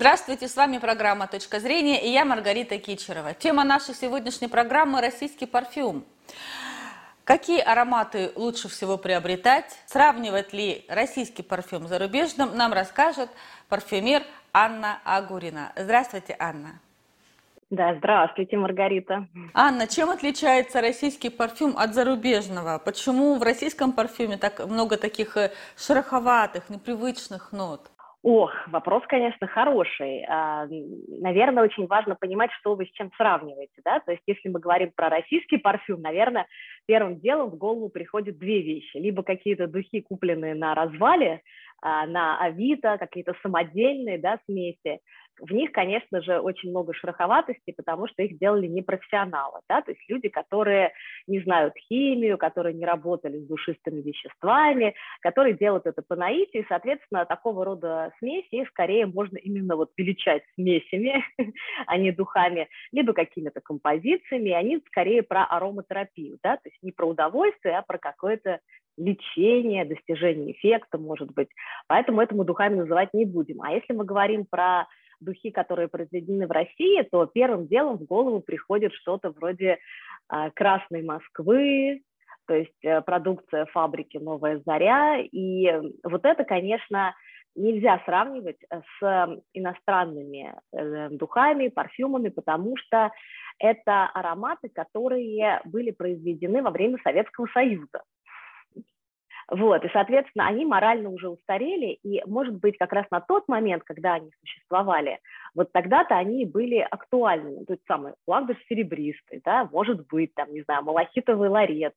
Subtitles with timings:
[0.00, 3.34] Здравствуйте, с вами программа «Точка зрения» и я Маргарита Кичерова.
[3.34, 6.06] Тема нашей сегодняшней программы– российский парфюм.
[7.24, 9.78] Какие ароматы лучше всего приобретать?
[9.84, 13.28] Сравнивать ли российский парфюм с зарубежным, нам расскажет
[13.68, 14.22] парфюмер
[14.54, 15.70] Анна Агурина.
[15.76, 16.80] Здравствуйте, Анна.
[17.68, 19.28] Да, здравствуйте, Маргарита.
[19.52, 22.78] Анна, чем отличается российский парфюм от зарубежного?
[22.82, 27.90] Почему в российском парфюме так много таких э, шероховатых, непривычных нот?
[28.22, 30.24] Ох, вопрос, конечно, хороший.
[30.28, 30.66] А,
[31.08, 33.80] наверное, очень важно понимать, что вы с чем сравниваете.
[33.82, 34.00] Да?
[34.00, 36.46] То есть, если мы говорим про российский парфюм, наверное,
[36.86, 38.98] первым делом в голову приходят две вещи.
[38.98, 41.40] Либо какие-то духи, купленные на развале,
[41.82, 45.00] на Авито, какие-то самодельные да, смеси,
[45.40, 49.90] в них, конечно же, очень много шероховатости, потому что их делали не профессионалы, да, то
[49.90, 50.92] есть люди, которые
[51.26, 56.66] не знают химию, которые не работали с душистыми веществами, которые делают это по наитию, и,
[56.68, 61.24] соответственно, такого рода смеси скорее можно именно вот величать смесями,
[61.86, 67.06] а не духами, либо какими-то композициями, они скорее про ароматерапию, да, то есть не про
[67.06, 68.60] удовольствие, а про какое-то
[69.00, 71.48] лечение, достижение эффекта, может быть.
[71.88, 73.62] Поэтому это мы духами называть не будем.
[73.62, 74.86] А если мы говорим про
[75.20, 79.78] духи, которые произведены в России, то первым делом в голову приходит что-то вроде
[80.32, 82.02] э, «Красной Москвы»,
[82.46, 85.20] то есть э, продукция фабрики «Новая заря».
[85.20, 85.70] И
[86.02, 87.14] вот это, конечно,
[87.54, 88.58] нельзя сравнивать
[88.98, 93.10] с иностранными э, духами, парфюмами, потому что
[93.58, 98.02] это ароматы, которые были произведены во время Советского Союза.
[99.50, 103.82] Вот, и, соответственно, они морально уже устарели, и, может быть, как раз на тот момент,
[103.84, 105.18] когда они существовали,
[105.56, 107.64] вот тогда-то они были актуальными.
[107.64, 111.92] То есть самый ландыш серебристый, да, может быть, там, не знаю, малахитовый ларец.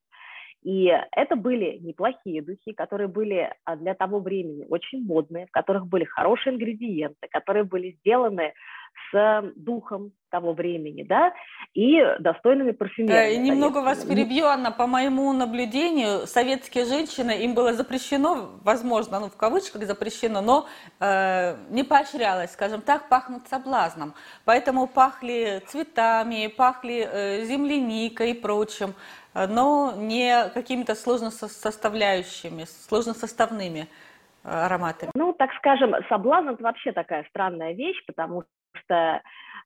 [0.63, 5.87] И это были неплохие духи, которые были а, для того времени очень модные, в которых
[5.87, 8.53] были хорошие ингредиенты, которые были сделаны
[9.11, 11.33] с духом того времени, да,
[11.73, 13.33] и достойными парфюмерами.
[13.33, 19.29] И немного вас перебью, Анна, по моему наблюдению, советские женщины, им было запрещено, возможно, ну,
[19.29, 20.67] в кавычках запрещено, но
[20.99, 24.13] э, не поощрялось, скажем так, пахнуть соблазном.
[24.45, 28.95] Поэтому пахли цветами, пахли э, земляникой и прочим,
[29.33, 33.87] но не какими-то сложносоставляющими, сложносоставными
[34.43, 35.11] э, ароматами.
[35.15, 38.43] Ну, так скажем, соблазн– это вообще такая странная вещь, потому
[38.75, 39.21] что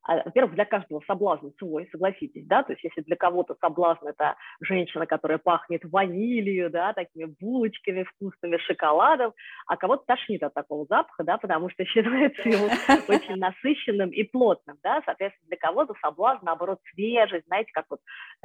[0.07, 5.05] во-первых, для каждого соблазн свой, согласитесь, да, то есть если для кого-то соблазн– это женщина,
[5.05, 9.33] которая пахнет ванилью, да, такими булочками вкусными, шоколадом,
[9.67, 12.67] а кого-то тошнит от такого запаха, да, потому что считается его
[13.07, 17.99] очень насыщенным и плотным, да, соответственно, для кого-то соблазн, наоборот, свежесть, знаете, как вот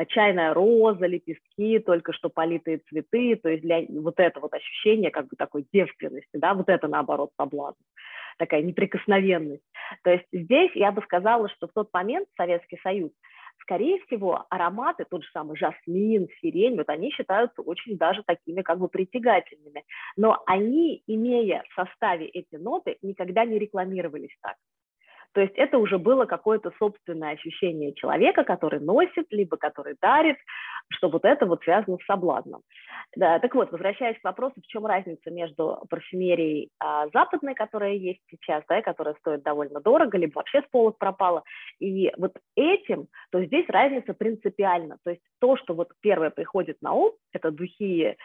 [0.09, 5.29] чайная роза, лепестки, только что политые цветы, то есть для вот это вот ощущение как
[5.29, 7.79] бы такой девственности, да, вот это, наоборот, соблазн
[8.39, 9.63] такая неприкосновенность.
[10.03, 13.11] То есть здесь я бы сказала, что в тот момент Советский Союз,
[13.61, 18.79] скорее всего, ароматы, тот же самый жасмин, сирень, вот они считаются очень даже такими как
[18.79, 19.85] бы притягательными.
[20.17, 24.57] Но они, имея в составе эти ноты, никогда не рекламировались так.
[25.35, 30.37] То есть это уже было какое-то собственное ощущение человека, который носит, либо который дарит,
[30.89, 32.63] что вот это вот связано с соблазном.
[33.17, 38.21] Да, так вот, возвращаясь к вопросу, в чем разница между парфюмерией а, западной, которая есть
[38.31, 41.43] сейчас, да, которая стоит довольно дорого, либо вообще с полок пропала,
[41.79, 44.99] и вот этим, то здесь разница принципиальна.
[45.05, 48.17] То есть то, что вот первое приходит на ум, это духи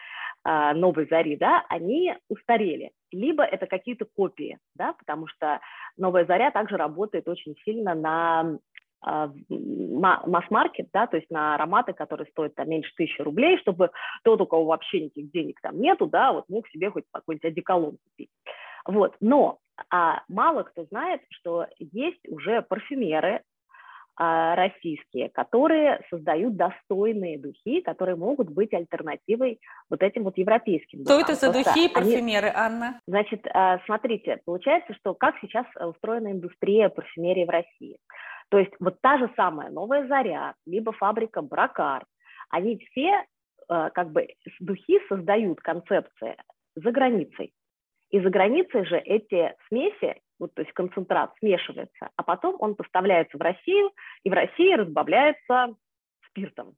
[0.44, 2.90] а, новой зари, да, они устарели.
[3.12, 5.60] Либо это какие-то копии, да, потому что
[5.96, 8.58] новая заря также работает очень сильно на
[9.00, 13.90] а, масс-маркет, да, то есть на ароматы, которые стоят там меньше тысячи рублей, чтобы
[14.24, 17.98] тот, у кого вообще никаких денег там нету, да, вот мог себе хоть какой-нибудь одеколон
[18.04, 18.30] купить.
[18.84, 19.58] Вот, но
[19.90, 23.42] а, мало кто знает, что есть уже парфюмеры,
[24.18, 31.20] российские, которые создают достойные духи, которые могут быть альтернативой вот этим вот европейским духам.
[31.20, 33.00] Что это за духи и парфюмеры, Анна?
[33.06, 37.98] Значит, а, смотрите, получается, что как сейчас устроена индустрия парфюмерии в России.
[38.50, 42.04] То есть вот та же самая «Новая заря», либо фабрика «Бракар»,
[42.50, 43.24] они все
[43.68, 44.26] а, как бы
[44.58, 46.36] духи создают концепции
[46.74, 47.52] за границей.
[48.10, 53.36] И за границей же эти смеси вот, то есть концентрат смешивается, а потом он поставляется
[53.36, 53.90] в Россию,
[54.22, 55.74] и в России разбавляется
[56.28, 56.74] спиртом.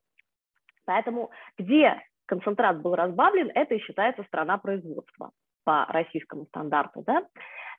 [0.85, 5.33] Поэтому где концентрат был разбавлен, это и считается страна производства
[5.65, 7.03] по российскому стандарту.
[7.07, 7.27] Да?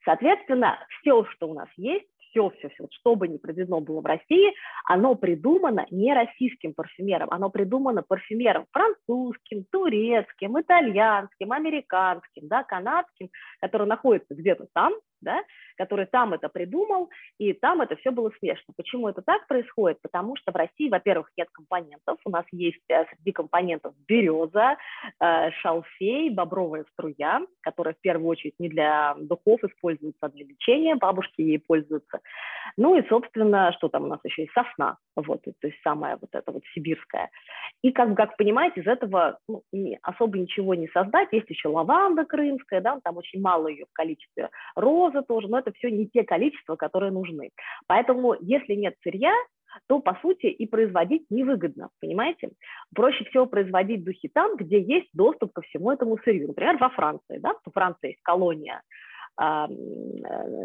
[0.05, 4.05] Соответственно, все, что у нас есть, все, все, все, что бы ни произведено было в
[4.05, 4.53] России,
[4.85, 13.29] оно придумано не российским парфюмером, оно придумано парфюмером французским, турецким, итальянским, американским, да, канадским,
[13.59, 15.43] который находится где-то там, да,
[15.77, 18.73] который там это придумал, и там это все было смешно.
[18.75, 19.99] Почему это так происходит?
[20.01, 24.77] Потому что в России, во-первых, нет компонентов, у нас есть э, среди компонентов береза,
[25.19, 30.95] э, шалфей, бобровая струя, которая в первую очередь не для духов используется, а для лечения,
[30.95, 32.19] бабушки ей пользуются.
[32.77, 36.29] Ну и, собственно, что там у нас еще есть сосна, вот, то есть самая вот
[36.33, 37.29] эта вот сибирская.
[37.81, 39.63] И как, как понимаете, из этого ну,
[40.01, 41.29] особо ничего не создать.
[41.31, 45.71] Есть еще лаванда крымская, да, там очень мало ее в количестве, роза тоже, но это
[45.73, 47.49] все не те количества, которые нужны.
[47.87, 49.33] Поэтому, если нет сырья,
[49.87, 52.51] то, по сути, и производить невыгодно, понимаете?
[52.93, 56.47] Проще всего производить духи там, где есть доступ ко всему этому сырью.
[56.47, 58.81] Например, во Франции, да, во Франции есть колония,
[59.39, 59.67] э,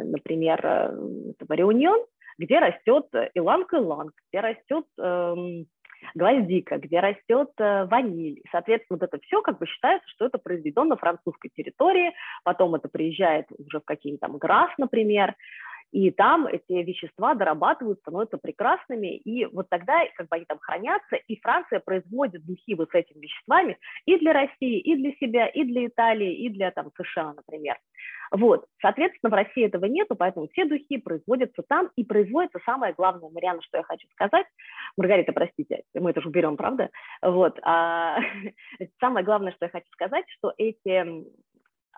[0.04, 2.04] например, э, Реунион,
[2.38, 5.66] где растет иланг-иланг, где растет эм,
[6.14, 8.42] гвоздика, где растет э, ваниль.
[8.50, 12.12] Соответственно, вот это все как бы считается, что это произведено на французской территории,
[12.44, 15.34] потом это приезжает уже в какие-нибудь там Грас, например,
[15.96, 21.16] и там эти вещества дорабатывают, становятся прекрасными, и вот тогда как бы они там хранятся,
[21.16, 25.64] и Франция производит духи вот с этими веществами и для России, и для себя, и
[25.64, 27.78] для Италии, и для там США, например.
[28.30, 33.30] Вот, соответственно, в России этого нету, поэтому все духи производятся там, и производится самое главное,
[33.30, 34.46] Мариана, что я хочу сказать,
[34.98, 36.90] Маргарита, простите, мы это же уберем, правда?
[37.22, 38.18] Вот, а,
[39.00, 41.24] самое главное, что я хочу сказать, что эти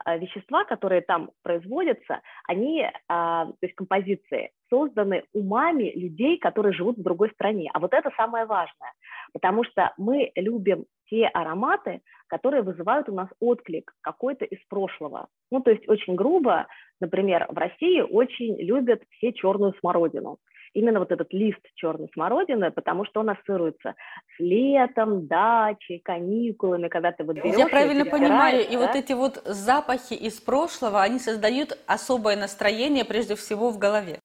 [0.06, 7.02] вещества, которые там производятся, они, а, то есть композиции, созданы умами людей, которые живут в
[7.02, 7.70] другой стране.
[7.72, 8.92] А вот это самое важное,
[9.32, 15.28] потому что мы любим те ароматы, которые вызывают у нас отклик какой-то из прошлого.
[15.50, 16.66] Ну, то есть очень грубо,
[17.00, 20.38] например, в России очень любят все черную смородину
[20.74, 23.94] именно вот этот лист черной смородины, потому что он ассоциируется
[24.36, 27.56] с летом, дачей, каникулами, когда ты вот берешь...
[27.56, 28.72] Я правильно понимаю, да?
[28.72, 34.20] и вот эти вот запахи из прошлого, они создают особое настроение прежде всего в голове.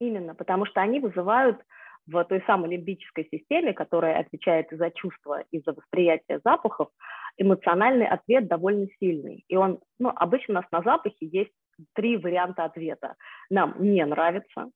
[0.00, 1.60] Именно, потому что они вызывают
[2.06, 6.88] в той самой лимбической системе, которая отвечает за чувства и за восприятие запахов,
[7.36, 9.44] эмоциональный ответ довольно сильный.
[9.48, 11.52] И он, ну, обычно у нас на запахе есть
[11.94, 13.14] три варианта ответа.
[13.48, 14.70] Нам не нравится,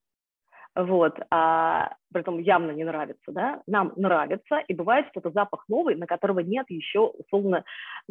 [0.74, 5.94] вот, а, притом явно не нравится, да, нам нравится, и бывает, что это запах новый,
[5.94, 7.64] на которого нет еще, условно,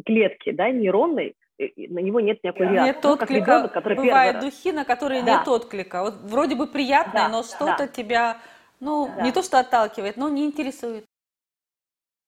[0.04, 2.94] клетки, да, нейронной, на него нет никакой реакции.
[2.94, 5.38] Нет ну, отклика, ребенок, который бывают духи, на которые да.
[5.38, 7.88] нет отклика, вот вроде бы приятное, да, но что-то да.
[7.88, 8.38] тебя,
[8.80, 9.22] ну, да.
[9.22, 11.04] не то что отталкивает, но не интересует.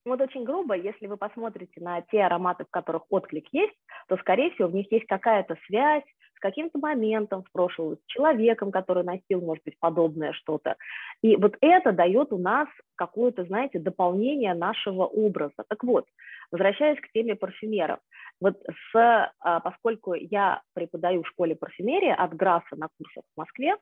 [0.04, 3.74] Вот очень грубо, если вы посмотрите на те ароматы, в которых отклик есть,
[4.06, 6.04] то, скорее всего, в них есть какая-то связь,
[6.36, 10.76] с каким-то моментом в прошлом, с человеком, который носил, может быть, подобное что-то.
[11.22, 15.64] И вот это дает у нас какое-то, знаете, дополнение нашего образа.
[15.68, 16.06] Так вот,
[16.50, 18.00] возвращаясь к теме парфюмеров,
[18.40, 18.62] вот
[18.92, 23.76] с, а, поскольку я преподаю в школе парфюмерии от Грасса на курсах в Москве,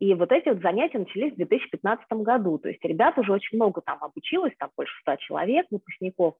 [0.00, 2.58] и вот эти вот занятия начались в 2015 году.
[2.58, 6.34] То есть ребят уже очень много там обучилось, там больше ста человек, выпускников.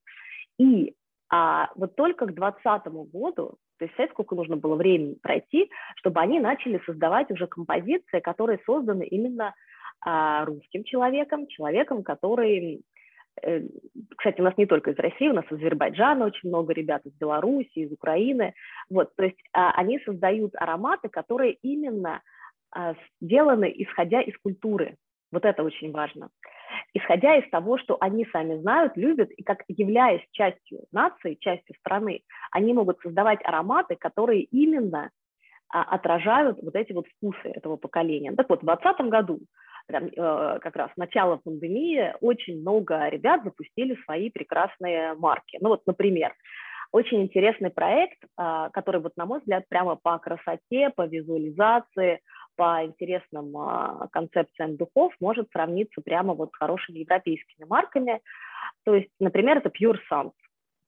[0.57, 0.95] И
[1.29, 3.57] а вот только к 2020 году,
[3.87, 9.03] то есть сколько нужно было времени пройти, чтобы они начали создавать уже композиции, которые созданы
[9.03, 9.53] именно
[10.01, 12.81] а, русским человеком, человеком, который
[13.41, 13.61] э,
[14.17, 17.13] кстати, у нас не только из России, у нас из Азербайджана очень много ребят, из
[17.13, 18.53] Беларуси, из Украины.
[18.89, 22.21] Вот, то есть а, они создают ароматы, которые именно
[22.71, 24.97] а, сделаны исходя из культуры.
[25.33, 26.29] Вот это очень важно
[26.93, 32.21] исходя из того, что они сами знают, любят, и как являясь частью нации, частью страны,
[32.51, 35.09] они могут создавать ароматы, которые именно
[35.69, 38.31] а, отражают вот эти вот вкусы этого поколения.
[38.33, 39.39] Так вот, в 2020 году,
[39.87, 45.57] там, э, как раз начало пандемии, очень много ребят запустили свои прекрасные марки.
[45.59, 46.33] Ну вот, например,
[46.93, 52.21] очень интересный проект, а, который, вот, на мой взгляд, прямо по красоте, по визуализации,
[52.55, 58.21] по интересным а, концепциям духов может сравниться прямо вот с хорошими европейскими марками.
[58.85, 60.31] То есть, например, это Pure Sans.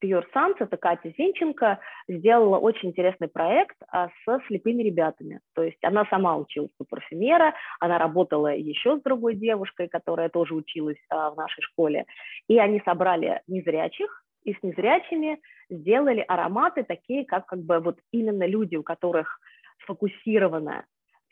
[0.03, 5.41] Pure Sans, это Катя Зинченко, сделала очень интересный проект а, со слепыми ребятами.
[5.53, 10.53] То есть она сама училась у парфюмера, она работала еще с другой девушкой, которая тоже
[10.53, 12.05] училась а, в нашей школе.
[12.47, 18.45] И они собрали незрячих, и с незрячими сделали ароматы такие, как как бы вот именно
[18.45, 19.39] люди, у которых
[19.83, 20.85] сфокусировано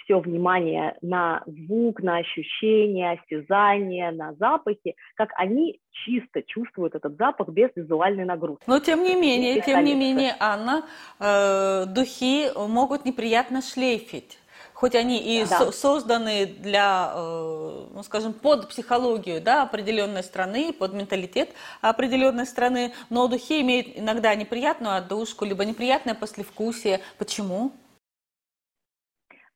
[0.04, 7.50] все внимание на звук, на ощущения, осязание, на запахи, как они чисто чувствуют этот запах
[7.50, 8.64] без визуальной нагрузки.
[8.68, 10.86] Но тем не менее, тем не менее, Анна,
[11.20, 14.40] э, духи могут неприятно шлейфить
[14.84, 15.72] хоть они и да.
[15.72, 23.30] созданы для, э, ну, скажем, под психологию да, определенной страны, под менталитет определенной страны, но
[23.30, 27.00] духи имеют иногда неприятную отдушку, либо неприятное послевкусие.
[27.18, 27.72] Почему?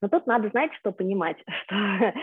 [0.02, 2.14] Но тут надо, знаете, что понимать, что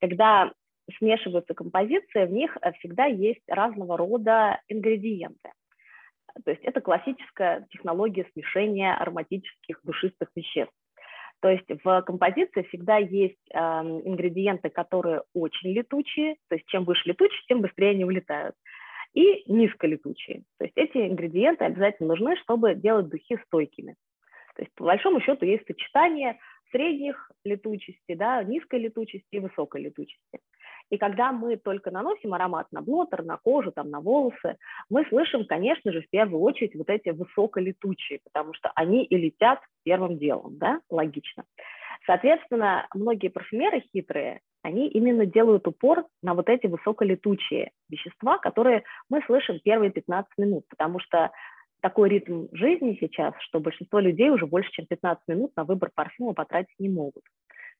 [0.00, 0.52] когда
[0.98, 5.52] смешиваются композиции, в них всегда есть разного рода ингредиенты.
[6.44, 10.74] То есть это классическая технология смешения ароматических душистых веществ.
[11.40, 17.08] То есть в композиции всегда есть э, ингредиенты, которые очень летучие, то есть чем выше
[17.08, 18.54] летучие, тем быстрее они вылетают,
[19.12, 20.44] и низколетучие.
[20.58, 23.96] То есть эти ингредиенты обязательно нужны, чтобы делать духи стойкими.
[24.54, 26.38] То есть по большому счету есть сочетание
[26.72, 30.40] средних летучести, да, низкой летучести и высокой летучести.
[30.90, 34.56] И когда мы только наносим аромат на блотер, на кожу, там, на волосы,
[34.90, 39.60] мы слышим, конечно же, в первую очередь вот эти высоколетучие, потому что они и летят
[39.84, 41.44] первым делом, да, логично.
[42.06, 49.22] Соответственно, многие парфюмеры хитрые, они именно делают упор на вот эти высоколетучие вещества, которые мы
[49.26, 51.30] слышим первые 15 минут, потому что
[51.82, 56.32] такой ритм жизни сейчас, что большинство людей уже больше, чем 15 минут на выбор парфюма
[56.32, 57.24] потратить не могут.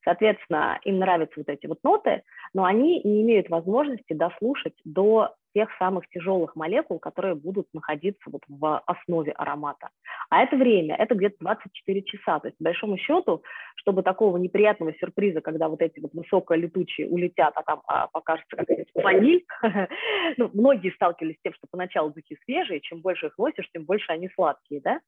[0.03, 5.69] Соответственно, им нравятся вот эти вот ноты, но они не имеют возможности дослушать до тех
[5.77, 9.89] самых тяжелых молекул, которые будут находиться вот в основе аромата.
[10.29, 12.39] А это время, это где-то 24 часа.
[12.39, 13.43] То есть, по большому счету,
[13.75, 18.91] чтобы такого неприятного сюрприза, когда вот эти вот высоколетучие улетят, а там а, покажется какая-нибудь
[18.95, 19.45] ваниль,
[20.37, 24.11] ну, многие сталкивались с тем, что поначалу духи свежие, чем больше их носишь, тем больше
[24.11, 24.99] они сладкие, да?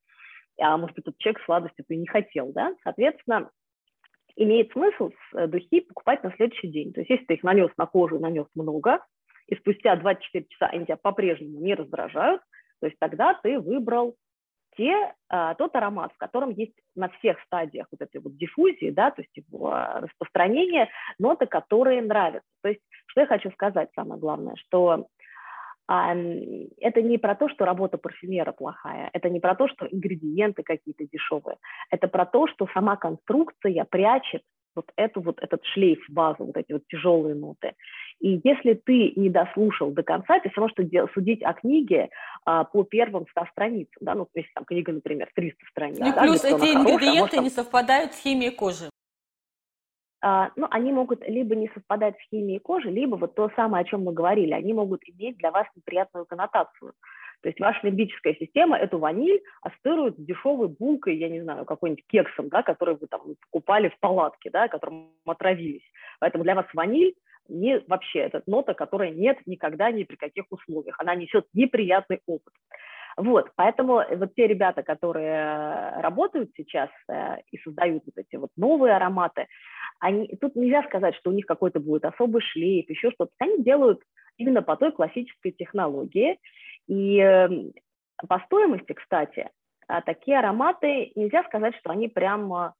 [0.59, 2.73] А может, этот человек сладости ты не хотел, да?
[2.83, 3.49] Соответственно,
[4.35, 6.93] имеет смысл э, духи покупать на следующий день.
[6.93, 8.99] То есть если ты их нанес на кожу, нанес много,
[9.47, 12.41] и спустя 24 часа они тебя по-прежнему не раздражают,
[12.79, 14.15] то есть тогда ты выбрал
[14.77, 19.11] те, а, тот аромат, в котором есть на всех стадиях вот этой вот диффузии, да,
[19.11, 22.47] то есть его распространения, ноты, которые нравятся.
[22.61, 25.07] То есть что я хочу сказать, самое главное, что
[25.87, 31.05] это не про то, что работа парфюмера плохая, это не про то, что ингредиенты какие-то
[31.05, 31.57] дешевые,
[31.91, 34.41] это про то, что сама конструкция прячет
[34.75, 37.73] вот эту вот этот шлейф базу, вот эти вот тяжелые ноты.
[38.19, 42.09] И если ты не дослушал до конца, это все равно, что судить о книге
[42.45, 45.99] а, по первым 100 страницам, да, ну, если там книга, например, 300 страниц.
[45.99, 48.89] Ну, да, плюс эти ингредиенты хорошая, может, не совпадают с химией кожи.
[50.21, 53.87] А, ну, они могут либо не совпадать с химией кожи, либо вот то самое, о
[53.87, 56.93] чем мы говорили, они могут иметь для вас неприятную коннотацию.
[57.45, 62.03] То есть ваша лимбическая система эту ваниль ассоциирует с дешевой булкой, я не знаю, какой-нибудь
[62.07, 65.83] кексом, да, который вы там покупали в палатке, да, которым отравились.
[66.19, 67.13] Поэтому для вас ваниль
[67.47, 70.95] не вообще этот нота, которая нет никогда ни при каких условиях.
[70.97, 72.51] Она несет неприятный опыт.
[73.15, 78.95] Вот, поэтому вот те ребята, которые работают сейчас э, и создают вот эти вот новые
[78.95, 79.45] ароматы,
[79.99, 83.31] они, тут нельзя сказать, что у них какой-то будет особый шлейф, еще что-то.
[83.37, 84.01] Они делают
[84.37, 86.39] именно по той классической технологии.
[86.87, 87.73] И эм,
[88.27, 89.49] по стоимости, кстати,
[89.87, 92.73] а, такие ароматы, нельзя сказать, что они прям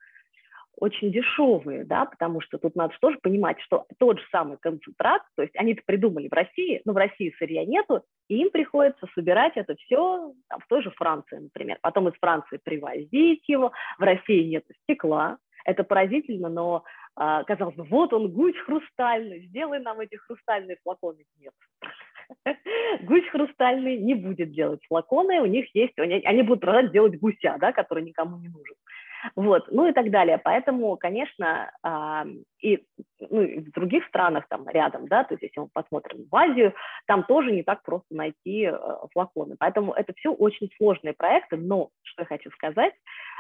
[0.78, 5.42] очень дешевые, да, потому что тут надо тоже понимать, что тот же самый концентрат, то
[5.42, 9.54] есть они это придумали в России, но в России сырья нету, и им приходится собирать
[9.56, 11.78] это все там, в той же Франции, например.
[11.82, 16.84] Потом из Франции привозить его, в России нет стекла, это поразительно, но
[17.16, 21.24] а, казалось бы, вот он, гусь хрустальный, сделай нам эти хрустальные флаконы.
[21.40, 21.54] Нет.
[23.02, 27.72] Гусь хрустальный не будет делать флаконы, у них есть, они будут продолжать делать гуся, да,
[27.72, 28.76] который никому не нужен.
[29.36, 30.38] Вот, ну и так далее.
[30.38, 31.72] Поэтому, конечно,
[32.62, 32.84] и,
[33.20, 36.74] ну, и в других странах там рядом, да, то есть если мы посмотрим в Азию,
[37.08, 38.78] там тоже не так просто найти э,
[39.14, 39.56] флаконы.
[39.58, 42.94] Поэтому это все очень сложные проекты, но что я хочу сказать,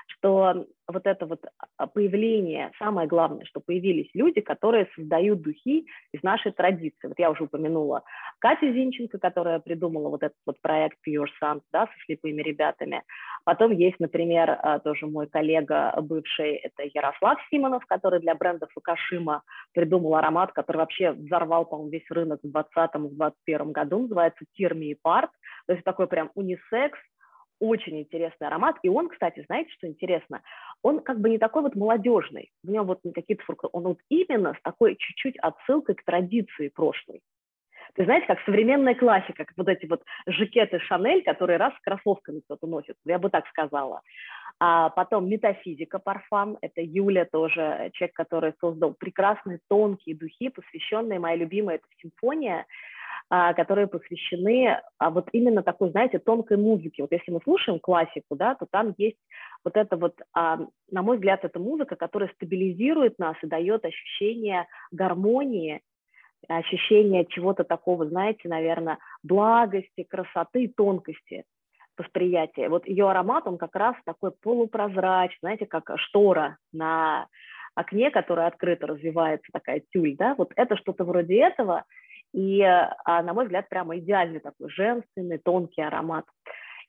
[0.07, 1.43] что вот это вот
[1.77, 7.07] а, появление, самое главное, что появились люди, которые создают духи из нашей традиции.
[7.07, 8.03] Вот я уже упомянула
[8.39, 13.03] Катю Зинченко, которая придумала вот этот вот проект Pure Sun, да, со слепыми ребятами.
[13.45, 19.41] Потом есть, например, а, тоже мой коллега бывший, это Ярослав Симонов, который для бренда Фукашима
[19.73, 25.31] придумал аромат, который вообще взорвал, по-моему, весь рынок в 2020-2021 году, называется Тирми и Парт.
[25.67, 26.99] То есть такой прям унисекс,
[27.59, 28.77] очень интересный аромат.
[28.83, 30.41] И он, кстати, знаете, что интересно?
[30.81, 32.51] Он как бы не такой вот молодежный.
[32.63, 33.71] У него вот какие-то фруктовые.
[33.73, 37.21] Он вот именно с такой чуть-чуть отсылкой к традиции прошлой.
[37.95, 42.41] Ты знаете, как современная классика, как вот эти вот жакеты Шанель, которые раз с кроссовками
[42.41, 44.01] кто-то носит, я бы так сказала.
[44.59, 51.35] А потом метафизика парфам, это Юля тоже, человек, который создал прекрасные тонкие духи, посвященные, моя
[51.35, 52.65] любимая, это симфония,
[53.27, 57.01] которые посвящены а, вот именно такой, знаете, тонкой музыке.
[57.01, 59.17] Вот если мы слушаем классику, да, то там есть
[59.63, 60.59] вот это вот, а,
[60.91, 65.81] на мой взгляд, это музыка, которая стабилизирует нас и дает ощущение гармонии,
[66.47, 71.45] ощущение чего-то такого, знаете, наверное, благости, красоты, тонкости
[71.97, 72.69] восприятия.
[72.69, 77.27] Вот ее аромат, он как раз такой полупрозрачный, знаете, как штора на
[77.73, 81.83] окне, которое открыто развивается, такая тюль, да, вот это что-то вроде этого,
[82.35, 86.25] и, а, на мой взгляд, прямо идеальный такой женственный, тонкий аромат.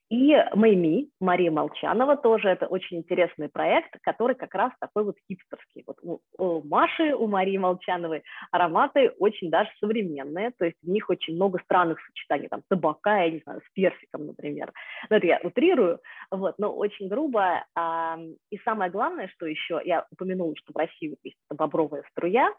[0.08, 5.82] И Мэйми, Мария Молчанова, тоже это очень интересный проект, который как раз такой вот хипстерский.
[5.86, 8.22] Вот у, у Маши, у Марии Молчановой
[8.52, 13.30] ароматы очень даже современные, то есть в них очень много странных сочетаний, там, табака, я
[13.30, 14.72] не знаю, с персиком, например.
[15.10, 15.98] Ну, это я утрирую,
[16.30, 17.64] вот, но очень грубо.
[17.76, 18.18] А,
[18.50, 22.52] и самое главное, что еще, я упомянула, что в России есть бобровая струя,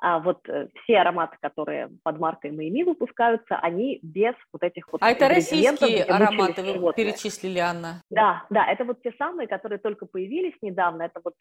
[0.00, 5.02] а вот э, все ароматы, которые под маркой Майми выпускаются, они без вот этих вот
[5.02, 7.06] А это российские ароматы вы животные.
[7.06, 8.02] перечислили, Анна?
[8.10, 11.34] Да, да, это вот те самые, которые только появились недавно, это вот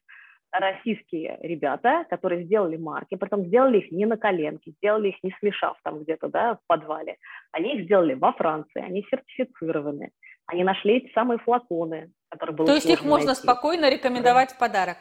[0.52, 5.78] российские ребята, которые сделали марки, потом сделали их не на коленке, сделали их не смешав
[5.84, 7.16] там где-то, да, в подвале.
[7.54, 10.12] Они их сделали во Франции, они сертифицированы.
[10.48, 13.42] Они нашли эти самые флаконы, которые было То есть их можно найти.
[13.42, 14.56] спокойно рекомендовать да.
[14.56, 14.98] в подарок?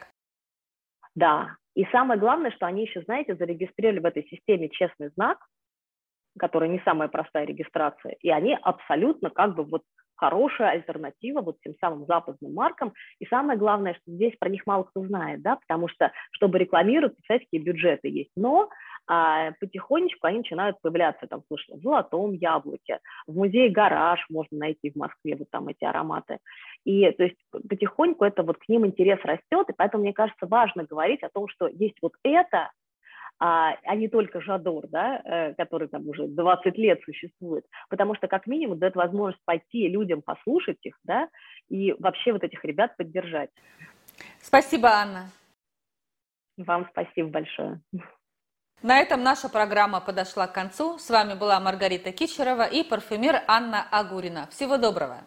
[1.15, 5.37] Да, и самое главное, что они еще, знаете, зарегистрировали в этой системе честный знак,
[6.37, 9.83] который не самая простая регистрация, и они абсолютно как бы вот
[10.15, 12.91] хорошая альтернатива вот тем самым западным маркам.
[13.19, 17.15] И самое главное, что здесь про них мало кто знает, да, потому что, чтобы рекламировать,
[17.23, 18.31] всякие бюджеты есть.
[18.35, 18.69] Но
[19.11, 24.91] а потихонечку они начинают появляться, там, слышно, в «Золотом яблоке», в музее «Гараж» можно найти
[24.91, 26.37] в Москве вот там эти ароматы.
[26.85, 27.37] И то есть
[27.67, 31.47] потихоньку это вот к ним интерес растет, и поэтому, мне кажется, важно говорить о том,
[31.47, 32.71] что есть вот это,
[33.39, 38.27] а, а не только Жадор, да, э, который там уже 20 лет существует, потому что
[38.27, 41.29] как минимум дает возможность пойти людям послушать их, да,
[41.67, 43.49] и вообще вот этих ребят поддержать.
[44.39, 45.31] Спасибо, Анна.
[46.57, 47.81] Вам спасибо большое.
[48.81, 50.97] На этом наша программа подошла к концу.
[50.99, 54.47] С вами была Маргарита Кичерова и парфюмер Анна Агурина.
[54.51, 55.17] Всего доброго!